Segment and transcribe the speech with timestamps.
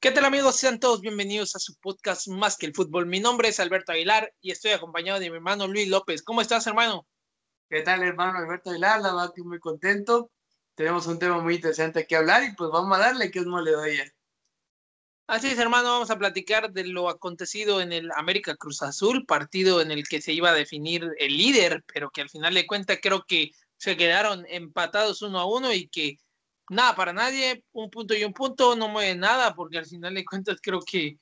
[0.00, 0.54] ¿Qué tal amigos?
[0.54, 3.06] Sean todos bienvenidos a su podcast Más que el Fútbol.
[3.06, 6.22] Mi nombre es Alberto Aguilar y estoy acompañado de mi hermano Luis López.
[6.22, 7.04] ¿Cómo estás, hermano?
[7.68, 9.00] ¿Qué tal, hermano Alberto Aguilar?
[9.00, 10.30] La verdad que muy contento.
[10.76, 13.72] Tenemos un tema muy interesante que hablar y pues vamos a darle que es mole
[13.72, 14.12] de
[15.26, 19.80] Así es, hermano, vamos a platicar de lo acontecido en el América Cruz Azul, partido
[19.80, 23.00] en el que se iba a definir el líder, pero que al final de cuentas
[23.02, 26.18] creo que se quedaron empatados uno a uno y que
[26.70, 30.24] nada para nadie, un punto y un punto, no mueve nada, porque al final de
[30.24, 31.18] cuentas creo que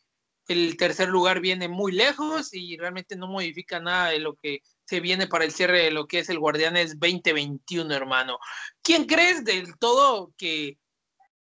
[0.49, 5.01] el tercer lugar viene muy lejos y realmente no modifica nada de lo que se
[5.01, 8.39] viene para el cierre de lo que es el Guardianes 2021, hermano.
[8.83, 10.79] ¿Quién crees del todo que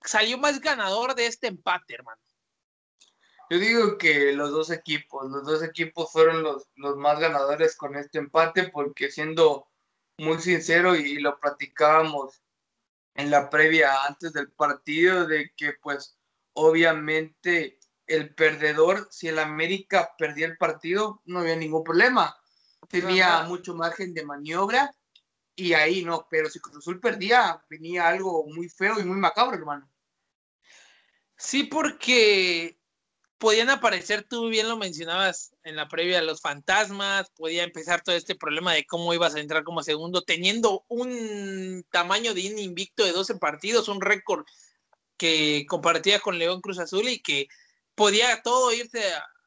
[0.03, 2.21] salió más ganador de este empate, hermano?
[3.49, 7.95] Yo digo que los dos equipos, los dos equipos fueron los, los más ganadores con
[7.95, 9.67] este empate, porque siendo
[10.17, 12.43] muy sincero y lo platicábamos
[13.19, 16.17] en la previa antes del partido de que pues
[16.53, 22.35] obviamente el perdedor, si el América perdía el partido, no había ningún problema.
[22.87, 24.95] Tenía mucho margen de maniobra
[25.53, 29.57] y ahí no, pero si Cruz Azul perdía, venía algo muy feo y muy macabro,
[29.57, 29.91] hermano.
[31.35, 32.78] Sí, porque
[33.39, 38.35] podían aparecer, tú bien lo mencionabas en la previa, los fantasmas, podía empezar todo este
[38.35, 43.35] problema de cómo ibas a entrar como segundo, teniendo un tamaño de invicto de 12
[43.35, 44.45] partidos, un récord
[45.17, 47.47] que compartía con León Cruz Azul y que
[47.95, 49.01] podía todo irse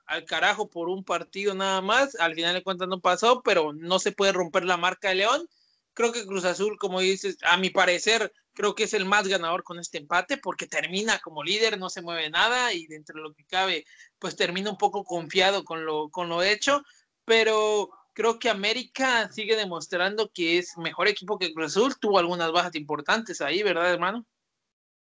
[0.06, 3.98] al carajo por un partido nada más, al final de cuentas no pasó, pero no
[3.98, 5.48] se puede romper la marca de León.
[5.94, 9.62] Creo que Cruz Azul, como dices, a mi parecer, creo que es el más ganador
[9.62, 13.34] con este empate porque termina como líder, no se mueve nada y dentro de lo
[13.34, 13.84] que cabe,
[14.18, 16.82] pues termina un poco confiado con lo, con lo hecho,
[17.24, 22.52] pero creo que América sigue demostrando que es mejor equipo que Cruz Azul, tuvo algunas
[22.52, 24.26] bajas importantes ahí, ¿verdad, hermano?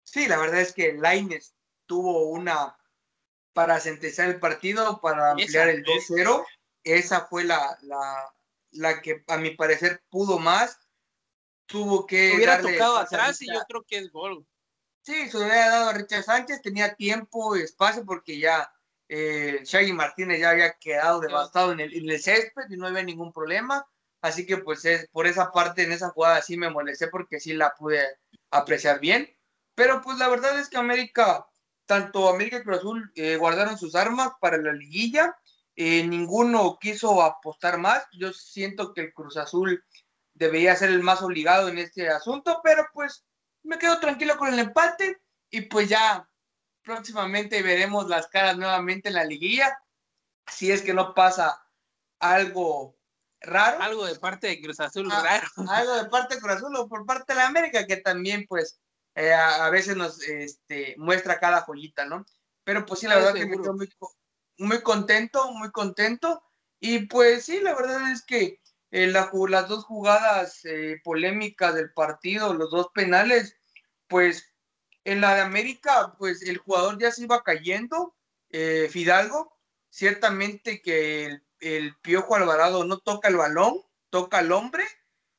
[0.03, 1.55] Sí, la verdad es que Laines
[1.85, 2.77] tuvo una
[3.53, 6.43] para sentenciar el partido, para ampliar el 2-0,
[6.83, 8.33] esa fue la, la,
[8.71, 10.79] la que a mi parecer pudo más
[11.65, 12.33] tuvo que.
[12.35, 14.45] Hubiera tocado atrás y yo creo que es gol.
[15.01, 18.71] Sí, se hubiera dado a Richard Sánchez, tenía tiempo y espacio porque ya
[19.09, 23.03] eh, Shaggy Martínez ya había quedado devastado en el, en el, césped y no había
[23.03, 23.85] ningún problema.
[24.21, 27.53] Así que pues es, por esa parte, en esa jugada sí me molesté porque sí
[27.53, 28.01] la pude
[28.49, 29.29] apreciar bien.
[29.75, 31.45] Pero pues la verdad es que América,
[31.85, 35.37] tanto América y Cruz Azul eh, guardaron sus armas para la liguilla.
[35.75, 38.05] Eh, ninguno quiso apostar más.
[38.13, 39.83] Yo siento que el Cruz Azul
[40.43, 43.25] debería ser el más obligado en este asunto, pero pues
[43.63, 46.29] me quedo tranquilo con el empate y pues ya
[46.83, 49.77] próximamente veremos las caras nuevamente en la liguilla,
[50.47, 51.65] si es que no pasa
[52.19, 52.97] algo
[53.39, 53.81] raro.
[53.81, 55.71] Algo de parte de Cruz Azul ah, raro.
[55.71, 58.79] Algo de parte de Cruz Azul o por parte de la América, que también pues
[59.15, 62.25] eh, a, veces nos este, muestra cada joyita, ¿no?
[62.63, 63.89] Pero pues sí, la verdad que me quedo muy,
[64.57, 66.43] muy contento, muy contento.
[66.79, 68.59] Y pues sí, la verdad es que
[68.93, 73.57] eh, las dos jugadas eh, polémicas del partido, los dos penales,
[74.07, 74.53] pues
[75.03, 78.15] en la de América, pues el jugador ya se iba cayendo,
[78.51, 79.57] eh, Fidalgo,
[79.89, 83.81] ciertamente que el, Piojo Alvarado no toca el balón,
[84.11, 84.83] toca al hombre,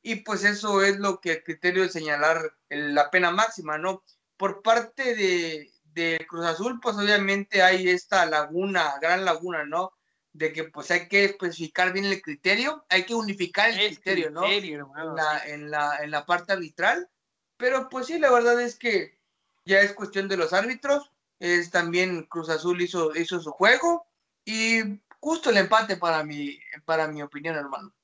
[0.01, 4.03] y pues eso es lo que el criterio de señalar la pena máxima, ¿no?
[4.35, 9.93] Por parte de, de Cruz Azul, pues obviamente hay esta laguna, gran laguna, ¿no?
[10.35, 14.45] De que pues hay que especificar bien el criterio, hay que unificar el, criterio, ¿no?
[14.45, 17.09] en, la, en, la, en la parte arbitral,
[17.55, 19.17] pero pues sí, la verdad es que
[19.63, 21.09] ya es cuestión de los árbitros,
[21.39, 24.07] es también Cruz Azul hizo, hizo su juego
[24.43, 24.81] y
[25.21, 27.95] justo el empate para mi, para mi opinión, hermano.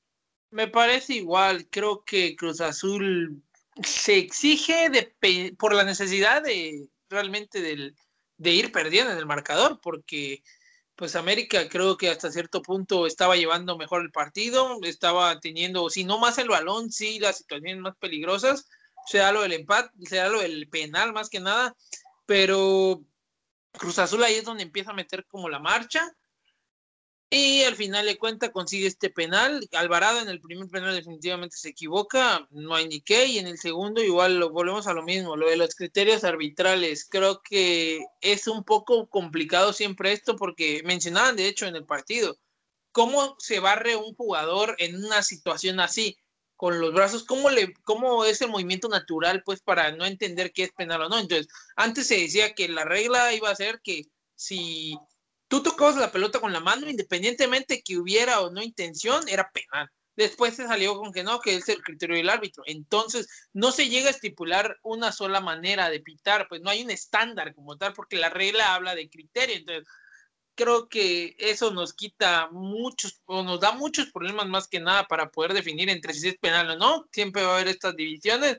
[0.50, 3.42] Me parece igual, creo que Cruz Azul
[3.84, 7.94] se exige de, por la necesidad de realmente del,
[8.38, 10.42] de ir perdiendo en el marcador, porque
[11.02, 16.04] pues América creo que hasta cierto punto estaba llevando mejor el partido, estaba teniendo, si
[16.04, 18.68] no más el balón, sí las situaciones más peligrosas,
[19.08, 21.74] sea lo del empate, sea lo del penal más que nada,
[22.24, 23.02] pero
[23.72, 26.08] Cruz Azul ahí es donde empieza a meter como la marcha
[27.32, 29.66] y al final de cuenta consigue este penal.
[29.72, 33.26] Alvarado en el primer penal definitivamente se equivoca, no hay ni qué.
[33.26, 37.06] Y en el segundo igual lo, volvemos a lo mismo, lo de los criterios arbitrales.
[37.08, 42.36] Creo que es un poco complicado siempre esto porque mencionaban de hecho en el partido
[42.92, 46.16] ¿cómo se barre un jugador en una situación así?
[46.56, 50.64] Con los brazos, ¿cómo, le, ¿cómo es el movimiento natural, pues, para no entender qué
[50.64, 51.18] es penal o no?
[51.18, 54.04] Entonces, antes se decía que la regla iba a ser que
[54.36, 54.96] si
[55.52, 59.86] tú tocabas la pelota con la mano, independientemente que hubiera o no intención, era penal.
[60.16, 62.62] Después se salió con que no, que es el criterio del árbitro.
[62.66, 66.90] Entonces, no se llega a estipular una sola manera de pitar, pues no hay un
[66.90, 69.56] estándar como tal, porque la regla habla de criterio.
[69.56, 69.86] Entonces,
[70.54, 75.28] creo que eso nos quita muchos, o nos da muchos problemas más que nada para
[75.28, 77.06] poder definir entre si es penal o no.
[77.12, 78.56] Siempre va a haber estas divisiones.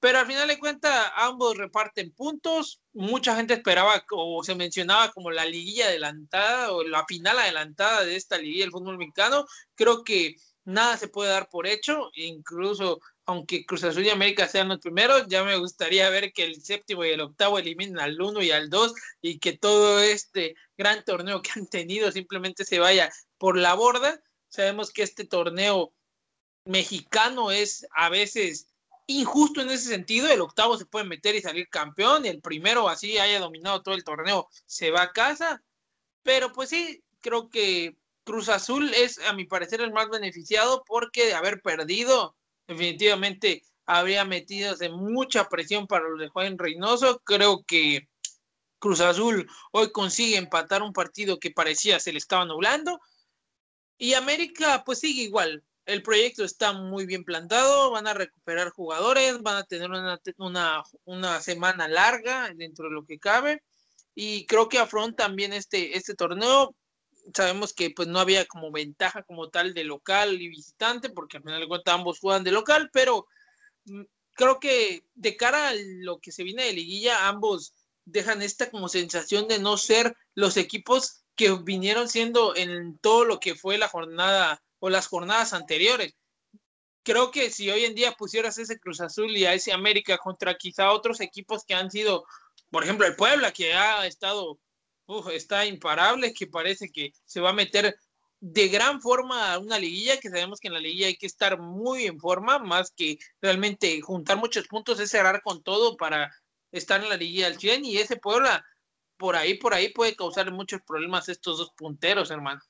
[0.00, 2.80] Pero al final de cuentas, ambos reparten puntos.
[2.92, 8.16] Mucha gente esperaba o se mencionaba como la liguilla adelantada o la final adelantada de
[8.16, 9.46] esta liguilla del fútbol mexicano.
[9.74, 14.68] Creo que nada se puede dar por hecho, incluso aunque Cruz Azul y América sean
[14.68, 18.40] los primeros, ya me gustaría ver que el séptimo y el octavo eliminen al uno
[18.40, 23.10] y al dos y que todo este gran torneo que han tenido simplemente se vaya
[23.38, 24.22] por la borda.
[24.48, 25.92] Sabemos que este torneo
[26.64, 28.68] mexicano es a veces
[29.06, 30.28] injusto en ese sentido.
[30.28, 34.04] El octavo se puede meter y salir campeón, el primero así haya dominado todo el
[34.04, 35.62] torneo se va a casa.
[36.22, 41.26] Pero pues sí, creo que Cruz Azul es, a mi parecer, el más beneficiado porque
[41.26, 42.36] de haber perdido,
[42.66, 47.20] definitivamente habría metido mucha presión para los de Juan Reynoso.
[47.24, 48.08] Creo que
[48.80, 53.00] Cruz Azul hoy consigue empatar un partido que parecía se le estaba nublando.
[53.98, 55.64] Y América, pues sigue igual.
[55.86, 60.82] El proyecto está muy bien plantado, van a recuperar jugadores, van a tener una, una,
[61.04, 63.62] una semana larga dentro de lo que cabe.
[64.14, 66.74] Y creo que afrontan bien este, este torneo
[67.34, 71.42] sabemos que pues no había como ventaja como tal de local y visitante, porque al
[71.42, 73.26] final de cuentas ambos juegan de local, pero
[73.84, 74.02] mm,
[74.32, 77.74] creo que de cara a lo que se viene de liguilla, ambos
[78.04, 83.40] dejan esta como sensación de no ser los equipos que vinieron siendo en todo lo
[83.40, 86.14] que fue la jornada o las jornadas anteriores.
[87.02, 90.56] Creo que si hoy en día pusieras ese Cruz Azul y a ese América contra
[90.56, 92.24] quizá otros equipos que han sido,
[92.70, 94.58] por ejemplo, el Puebla, que ha estado
[95.32, 97.96] está imparable, que parece que se va a meter
[98.40, 101.58] de gran forma a una liguilla, que sabemos que en la liguilla hay que estar
[101.58, 106.30] muy en forma, más que realmente juntar muchos puntos, es cerrar con todo para
[106.72, 108.64] estar en la liguilla al 100 y ese Puebla
[109.16, 112.60] por ahí, por ahí puede causar muchos problemas estos dos punteros, hermano.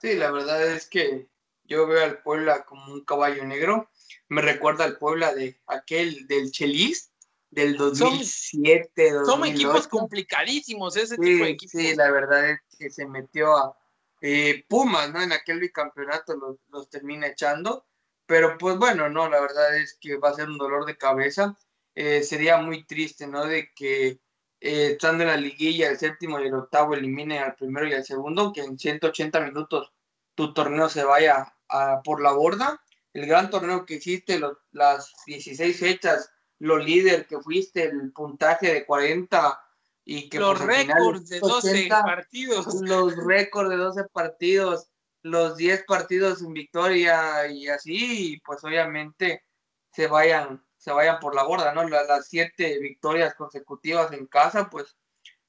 [0.00, 1.28] Sí, la verdad es que
[1.64, 3.90] yo veo al Puebla como un caballo negro.
[4.28, 7.12] Me recuerda al Puebla de aquel del Chelis,
[7.50, 9.10] del 2007.
[9.10, 11.72] Son, son equipos complicadísimos ese tipo de equipos.
[11.72, 13.76] Sí, la verdad es que se metió a
[14.20, 15.22] eh, Pumas, ¿no?
[15.22, 17.86] En aquel bicampeonato los, los, termina echando.
[18.26, 21.56] Pero pues bueno, no, la verdad es que va a ser un dolor de cabeza.
[21.94, 23.44] Eh, sería muy triste, ¿no?
[23.44, 24.20] De que
[24.60, 28.04] eh, estando en la liguilla, el séptimo y el octavo eliminen al primero y al
[28.04, 29.92] segundo, que en 180 minutos
[30.34, 32.82] tu torneo se vaya a, por la borda.
[33.12, 34.40] El gran torneo que hiciste,
[34.72, 39.60] las 16 fechas, lo líder que fuiste, el puntaje de 40
[40.04, 42.66] y que los récords de 12 partidos.
[42.82, 44.90] Los récords de 12 partidos,
[45.22, 49.44] los 10 partidos en victoria y así, y pues obviamente
[49.92, 51.86] se vayan, se vayan por la borda, ¿no?
[51.86, 54.96] Las, 7 victorias consecutivas en casa, pues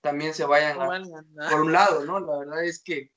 [0.01, 2.19] también se vayan por un lado, ¿no?
[2.19, 3.13] La verdad es que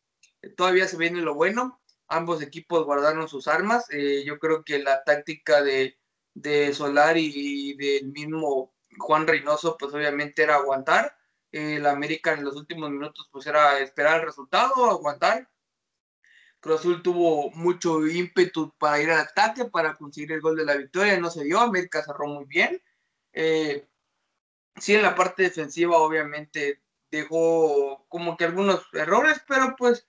[0.57, 1.83] todavía se viene lo bueno.
[2.06, 3.87] Ambos equipos guardaron sus armas.
[3.91, 5.99] Eh, yo creo que la táctica de,
[6.35, 11.17] de Solari y del mismo Juan Reynoso, pues obviamente era aguantar.
[11.51, 15.51] El América en los últimos minutos, pues era esperar el resultado, aguantar.
[16.65, 20.77] Cruz Azul tuvo mucho ímpetu para ir al ataque, para conseguir el gol de la
[20.77, 21.61] victoria, no se dio.
[21.61, 22.83] América cerró muy bien.
[23.35, 23.87] Eh,
[24.77, 26.81] sí, en la parte defensiva, obviamente,
[27.11, 30.09] dejó como que algunos errores, pero pues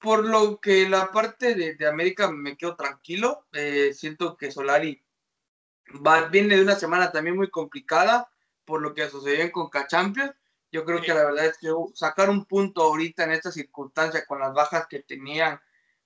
[0.00, 3.46] por lo que la parte de, América me quedo tranquilo.
[3.52, 5.04] Eh, siento que Solari
[6.32, 8.28] viene de una semana también muy complicada
[8.64, 10.34] por lo que sucedió en Conca Champions.
[10.72, 14.40] Yo creo que la verdad es que sacar un punto ahorita en esta circunstancia con
[14.40, 15.60] las bajas que tenían,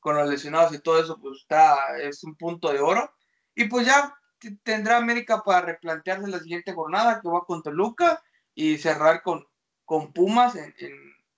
[0.06, 3.12] con los lesionados y todo eso, pues está, es un punto de oro.
[3.56, 4.16] Y pues ya
[4.62, 8.22] tendrá América para replantearse la siguiente jornada que va con Toluca
[8.54, 9.44] y cerrar con,
[9.84, 10.72] con Pumas en,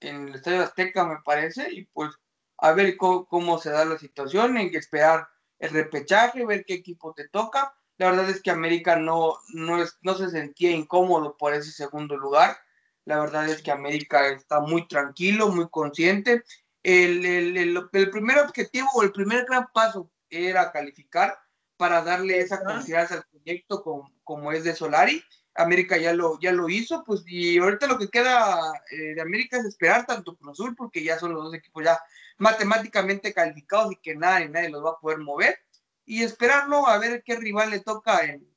[0.00, 1.72] el Estadio Azteca, me parece.
[1.72, 2.10] Y pues
[2.58, 5.26] a ver cómo, se da la situación, en que esperar
[5.58, 9.96] el repechaje, ver qué equipo te toca la verdad es que América no, no, es,
[10.02, 12.58] no se sentía incómodo por ese segundo lugar.
[13.06, 16.44] La verdad es que América está muy tranquilo, muy consciente.
[16.88, 21.38] El, el, el, primer objetivo o el primer gran paso era calificar
[21.76, 25.22] para darle esa confianza al proyecto como, como es de Solari.
[25.54, 29.58] América ya lo, ya lo hizo, pues y ahorita lo que queda eh, de América
[29.58, 32.00] es esperar tanto Cruz Azul, porque ya son los dos equipos ya
[32.38, 35.58] matemáticamente calificados y que nadie, nadie los va a poder mover,
[36.06, 38.48] y esperarlo a ver qué rival le toca en,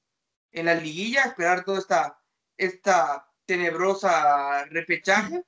[0.53, 2.17] en la liguilla, esperar toda esta,
[2.55, 5.43] esta tenebrosa repechaje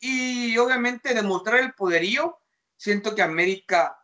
[0.00, 2.38] y obviamente demostrar el poderío.
[2.76, 3.98] Siento que América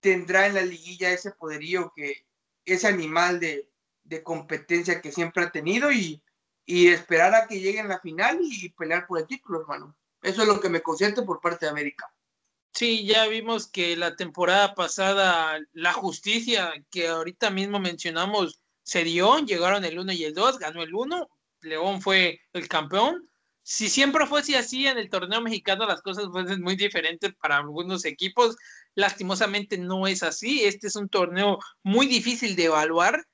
[0.00, 2.26] tendrá en la liguilla ese poderío que
[2.64, 3.70] ese animal de,
[4.04, 6.22] de competencia que siempre ha tenido y,
[6.64, 9.96] y, esperar a que llegue en la final y pelear por el título, hermano.
[10.22, 12.12] Eso es lo que me consiente por parte de América.
[12.72, 19.38] Sí, ya vimos que la temporada pasada la justicia que ahorita mismo mencionamos se dio,
[19.40, 21.28] llegaron el 1 y el 2, ganó el 1,
[21.60, 23.28] León fue el campeón.
[23.62, 28.04] Si siempre fuese así en el torneo mexicano, las cosas fuesen muy diferentes para algunos
[28.04, 28.56] equipos.
[28.94, 30.64] Lastimosamente no es así.
[30.64, 33.24] Este es un torneo muy difícil de evaluar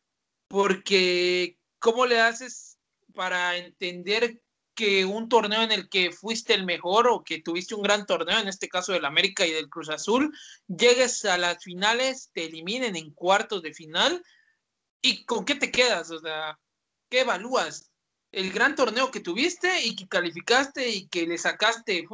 [0.48, 2.78] porque ¿cómo le haces
[3.14, 4.40] para entender
[4.74, 8.38] que un torneo en el que fuiste el mejor o que tuviste un gran torneo,
[8.38, 10.32] en este caso del América y del Cruz Azul,
[10.68, 14.22] llegues a las finales, te eliminen en cuartos de final
[15.02, 16.60] y con qué te quedas, o sea,
[17.10, 17.90] ¿qué evalúas?
[18.30, 22.06] El gran torneo que tuviste y que calificaste y que le sacaste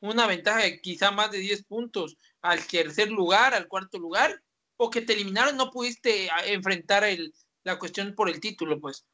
[0.00, 4.42] una ventaja de quizá más de 10 puntos al tercer lugar, al cuarto lugar,
[4.76, 7.34] o que te eliminaron, no pudiste enfrentar el,
[7.64, 9.04] la cuestión por el título, pues.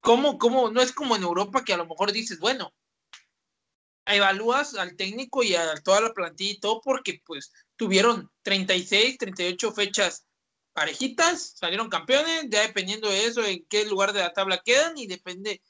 [0.00, 0.70] ¿Cómo, cómo?
[0.70, 2.74] No es como en Europa que a lo mejor dices, bueno,
[4.06, 9.72] evalúas al técnico y a toda la plantilla y todo porque pues tuvieron 36, 38
[9.72, 10.26] fechas
[10.72, 15.06] parejitas, salieron campeones, ya dependiendo de eso, en qué lugar de la tabla quedan y
[15.06, 15.62] depende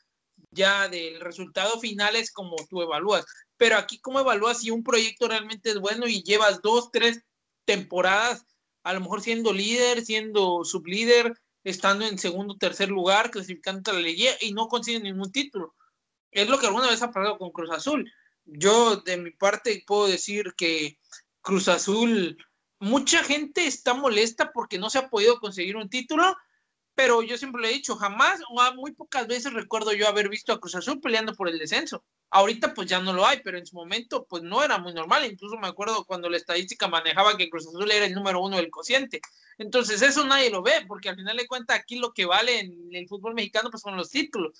[0.54, 3.25] ya del resultado final es como tú evalúas.
[3.56, 7.20] Pero aquí, ¿cómo evalúas si un proyecto realmente es bueno y llevas dos, tres
[7.64, 8.46] temporadas,
[8.82, 11.32] a lo mejor siendo líder, siendo sublíder,
[11.64, 15.75] estando en segundo, tercer lugar, clasificando a la liguilla y no consiguen ningún título?
[16.30, 18.12] Es lo que alguna vez ha pasado con Cruz Azul.
[18.44, 20.99] Yo, de mi parte, puedo decir que
[21.40, 22.37] Cruz Azul,
[22.78, 26.37] mucha gente está molesta porque no se ha podido conseguir un título,
[26.95, 30.53] pero yo siempre le he dicho, jamás o muy pocas veces recuerdo yo haber visto
[30.53, 32.05] a Cruz Azul peleando por el descenso.
[32.31, 35.25] Ahorita pues ya no lo hay, pero en su momento pues no era muy normal.
[35.25, 38.71] Incluso me acuerdo cuando la estadística manejaba que Cruz Azul era el número uno del
[38.71, 39.21] cociente.
[39.59, 42.95] Entonces eso nadie lo ve, porque al final de cuentas aquí lo que vale en
[42.95, 44.59] el fútbol mexicano pues son los títulos.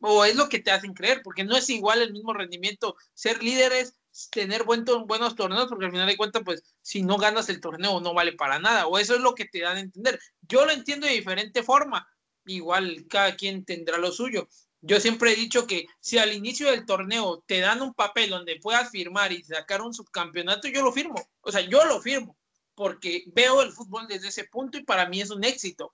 [0.00, 3.42] O es lo que te hacen creer, porque no es igual el mismo rendimiento ser
[3.42, 3.96] líderes,
[4.30, 8.14] tener buenos torneos, porque al final de cuentas, pues si no ganas el torneo no
[8.14, 10.20] vale para nada, o eso es lo que te dan a entender.
[10.42, 12.08] Yo lo entiendo de diferente forma,
[12.44, 14.48] igual cada quien tendrá lo suyo.
[14.80, 18.60] Yo siempre he dicho que si al inicio del torneo te dan un papel donde
[18.60, 21.28] puedas firmar y sacar un subcampeonato, yo lo firmo.
[21.40, 22.36] O sea, yo lo firmo
[22.76, 25.92] porque veo el fútbol desde ese punto y para mí es un éxito.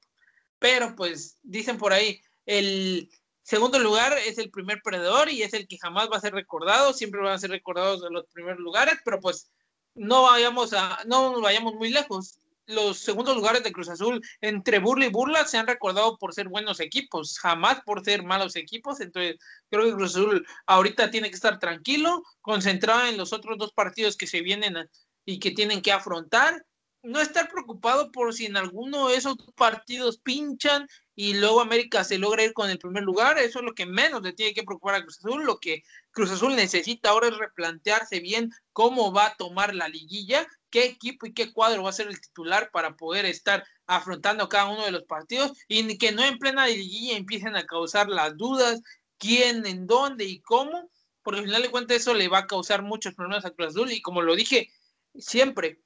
[0.59, 3.09] Pero pues dicen por ahí, el,
[3.43, 6.93] Segundo lugar es el primer perdedor y es el que jamás va a ser recordado,
[6.93, 9.51] siempre van a ser recordados en los primeros lugares, pero pues
[9.95, 12.39] no vayamos a, no vayamos muy lejos.
[12.67, 16.49] Los segundos lugares de Cruz Azul entre burla y burla se han recordado por ser
[16.49, 19.01] buenos equipos, jamás por ser malos equipos.
[19.01, 19.37] Entonces,
[19.69, 24.17] creo que Cruz Azul ahorita tiene que estar tranquilo, concentrado en los otros dos partidos
[24.17, 24.89] que se vienen
[25.25, 26.65] y que tienen que afrontar
[27.03, 32.19] no estar preocupado por si en alguno de esos partidos pinchan y luego América se
[32.19, 34.95] logra ir con el primer lugar, eso es lo que menos le tiene que preocupar
[34.95, 39.37] a Cruz Azul, lo que Cruz Azul necesita ahora es replantearse bien cómo va a
[39.37, 43.26] tomar la liguilla, qué equipo y qué cuadro va a ser el titular para poder
[43.26, 47.66] estar afrontando cada uno de los partidos y que no en plena liguilla empiecen a
[47.66, 48.81] causar las dudas,
[49.19, 50.90] quién, en dónde y cómo,
[51.23, 53.92] porque al final de cuentas eso le va a causar muchos problemas a Cruz Azul
[53.92, 54.71] y como lo dije
[55.19, 55.78] siempre,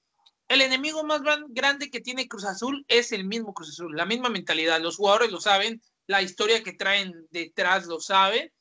[0.49, 4.29] el enemigo más grande que tiene Cruz Azul es el mismo Cruz Azul, la misma
[4.29, 4.81] mentalidad.
[4.81, 8.53] Los jugadores lo saben, la historia que traen detrás lo saben.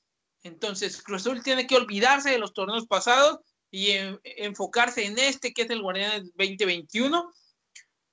[0.44, 3.40] Entonces, Cruz Azul tiene que olvidarse de los torneos pasados
[3.70, 3.92] y
[4.24, 7.32] enfocarse en este que es el Guardián 2021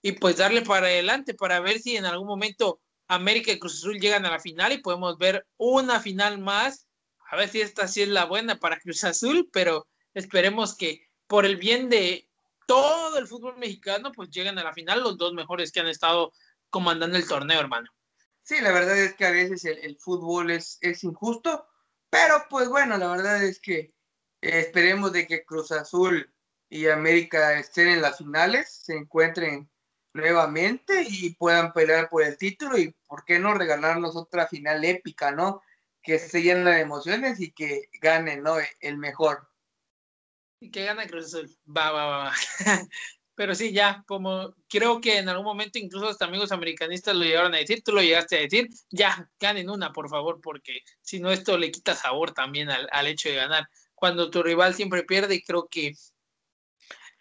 [0.02, 4.00] y pues darle para adelante para ver si en algún momento América y Cruz Azul
[4.00, 6.88] llegan a la final y podemos ver una final más.
[7.30, 11.46] A ver si esta sí es la buena para Cruz Azul, pero esperemos que por
[11.46, 12.28] el bien de
[12.66, 16.32] todo el fútbol mexicano, pues llegan a la final los dos mejores que han estado
[16.70, 17.90] comandando el torneo, hermano.
[18.42, 21.66] Sí, la verdad es que a veces el, fútbol es, injusto,
[22.10, 23.92] pero pues bueno, la verdad es que eh,
[24.40, 26.32] esperemos de que Cruz Azul
[26.68, 29.70] y América estén en las finales, se encuentren
[30.14, 35.30] nuevamente y puedan pelear por el título y por qué no regalarnos otra final épica,
[35.30, 35.62] ¿no?
[36.02, 38.56] Que se llenen de emociones y que gane, ¿no?
[38.80, 39.51] El mejor.
[40.62, 41.50] Y que gana Cruz Azul.
[41.66, 42.32] Va, va, va.
[43.34, 47.54] pero sí, ya, como creo que en algún momento incluso hasta amigos americanistas lo llegaron
[47.54, 51.32] a decir, tú lo llegaste a decir, ya, ganen una, por favor, porque si no
[51.32, 53.68] esto le quita sabor también al, al hecho de ganar.
[53.96, 55.94] Cuando tu rival siempre pierde, creo que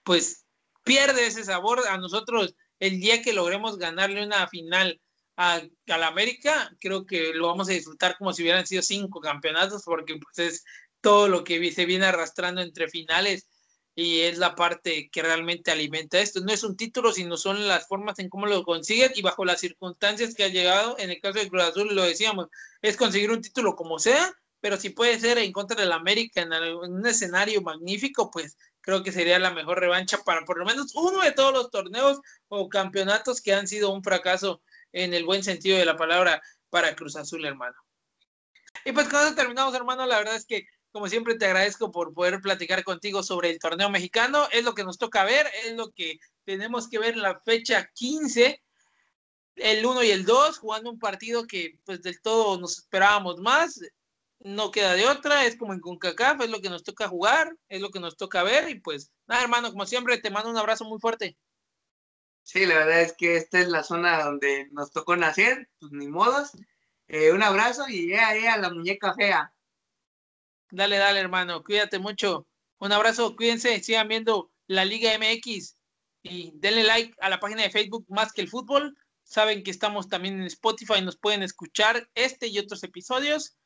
[0.04, 0.46] pues
[0.84, 1.82] pierde ese sabor.
[1.88, 5.02] A nosotros, el día que logremos ganarle una final
[5.38, 9.84] a, la América, creo que lo vamos a disfrutar como si hubieran sido cinco campeonatos,
[9.84, 10.64] porque pues es
[11.02, 13.48] todo lo que se viene arrastrando entre finales
[13.96, 16.40] y es la parte que realmente alimenta esto.
[16.42, 19.60] No es un título, sino son las formas en cómo lo consiguen y bajo las
[19.60, 20.96] circunstancias que ha llegado.
[20.98, 22.48] En el caso de Cruz Azul, lo decíamos,
[22.82, 26.54] es conseguir un título como sea, pero si puede ser en contra del América en,
[26.54, 31.22] un escenario magnífico, pues creo que sería la mejor revancha para por lo menos uno
[31.22, 34.62] de todos los torneos o campeonatos que han sido un fracaso
[34.94, 37.76] en el buen sentido de la palabra para Cruz Azul, hermano.
[38.86, 42.42] Y pues cuando terminamos, hermano, la verdad es que como siempre te agradezco por poder
[42.42, 44.48] platicar contigo sobre el torneo mexicano.
[44.52, 48.62] Es lo que nos toca ver, es lo que tenemos que ver la fecha 15,
[49.56, 53.80] el 1 y el 2, jugando un partido que pues del todo nos esperábamos más
[54.44, 57.82] no queda de otra, es como en CONCACAF, es lo que nos toca jugar, es
[57.82, 60.86] lo que nos toca ver y pues nada, hermano, como siempre, te mando un abrazo
[60.86, 61.38] muy fuerte.
[62.44, 66.08] Sí, la verdad es que esta es la zona donde nos tocó nacer, pues ni
[66.08, 66.52] modos.
[67.08, 69.54] Eh, un abrazo y ya, ya, la muñeca fea.
[70.72, 72.48] Dale, dale, hermano, cuídate mucho.
[72.80, 75.76] Un abrazo, cuídense, sigan viendo la Liga MX
[76.24, 78.96] y denle like a la página de Facebook Más que el Fútbol.
[79.24, 83.58] Saben que estamos también en Spotify, nos pueden escuchar este y otros episodios.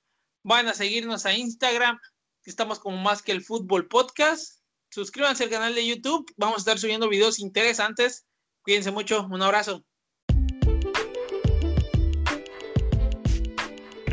[0.43, 1.99] Van a seguirnos a Instagram,
[2.43, 4.61] estamos como más que el fútbol podcast.
[4.89, 8.25] Suscríbanse al canal de YouTube, vamos a estar subiendo videos interesantes.
[8.63, 9.85] Cuídense mucho, un abrazo.